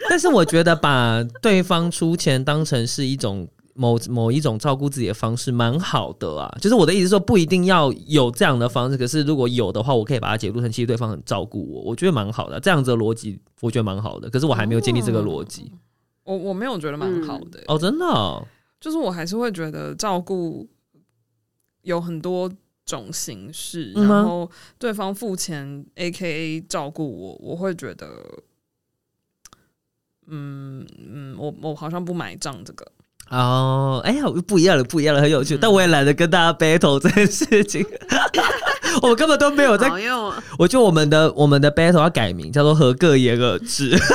[0.08, 6.52] 但是我觉得把对方出钱当成是一种某某一种照顾自己的方式，蛮好的啊。
[6.60, 12.60] 就是我的意思说，不一定要有这样的方式，可是如果有的话，我可以把它解读成其实对方很照顾我，我觉得蛮好的。
[12.60, 14.28] 这样子的逻辑，我觉得蛮好的。
[14.30, 15.70] 可是我还没有建立这个逻辑。
[15.72, 15.78] 哦
[16.24, 18.46] 我我没有觉得蛮好的、欸嗯、哦，真的、哦，
[18.80, 20.68] 就是我还是会觉得照顾
[21.82, 22.48] 有很多
[22.86, 24.48] 种形式，嗯、然后
[24.78, 28.06] 对方付钱，AKA 照顾我，我会觉得，
[30.28, 32.86] 嗯嗯，我我好像不买账这个
[33.32, 37.82] 哦，哎呀，不一样了，不一样了，很有趣，嗯、但我也懒得跟大家 battle 这件事情，
[39.00, 43.96] 我根本都没有在，用我觉得我们的我们的 battle 要改名，叫做合各言而至。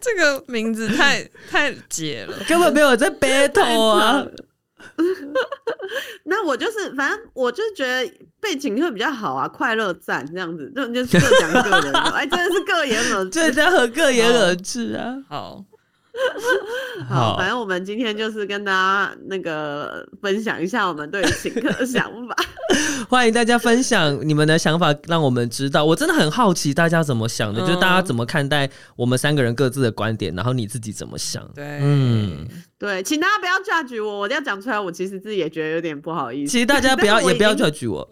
[0.00, 4.24] 这个名字太太解了，根本没有在 battle 啊。
[6.24, 8.08] 那我就是，反正我就觉得
[8.40, 11.98] 背景会比较好啊，快乐赞这样子，就就是各讲各的。
[12.10, 15.16] 哎，真的是各言而至，这叫各言而至啊。
[15.28, 15.64] 好。
[17.08, 22.34] 好，反正我们今天就是跟大家那个分享一下我们对请客的想法。
[23.08, 25.84] 欢迎大家分享你们的想法，让我们知道。
[25.84, 31.46] 我真的很好奇大家怎么想的，嗯、就是大家怎么看待我们三个人各自的观点，然后你自己怎么想？
[31.54, 32.46] 对，嗯，
[32.78, 36.52] 对，请大家不要 judge 我，我要讲出来，我其实自己也觉得有点不好意思。
[36.52, 38.08] 其实大家不要也不要 judge 我。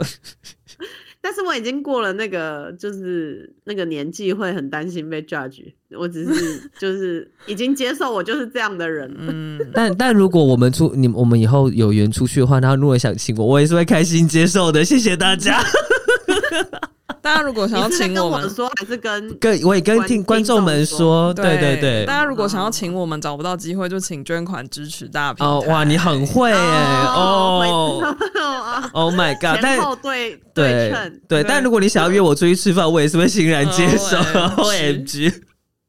[1.25, 5.72] 但是我已经过了那个，就是那个年纪，会很担心被 judge。
[5.97, 9.11] 我只是 就是已经接受，我就是这样的人。
[9.18, 14.85] 嗯， 但但如果我们出你我们以后有缘出去的话，那如果想请我，我也是会开心接受的。
[14.85, 15.62] 谢谢大家。
[17.25, 22.05] 大家如果想要请我们说，还是跟跟我也跟听观众们说，对对对。
[22.05, 25.51] 大家如果想要请我们，找不到机会就请捐款支持大平台。
[25.51, 28.14] 哦哇，你很会哎哦
[28.93, 29.59] ，Oh my god！
[29.59, 34.18] 前后对对称对，但如果你想要约我出去吃饭，我也是会欣然接受。
[34.18, 35.33] OMG！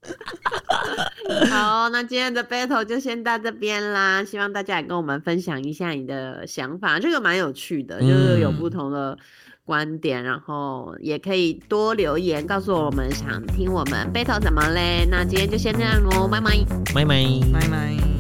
[1.52, 4.24] 好，那今天的 battle 就先到这边啦。
[4.24, 9.18] 希望大家也跟我们分享一下你的想法，这个蛮有趣的，就是有不同的。
[9.66, 15.06] 观点，然后也可以多留言告诉我们，想听我们 battle 怎么嘞？
[15.10, 16.52] 那今天就先这样喽，拜拜，
[16.94, 18.15] 拜拜，拜拜。